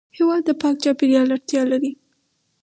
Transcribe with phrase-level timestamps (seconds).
[0.17, 1.91] هېواد د پاک چاپېریال اړتیا لري.